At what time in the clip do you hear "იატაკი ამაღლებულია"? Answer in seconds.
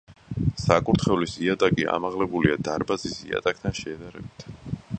1.43-2.57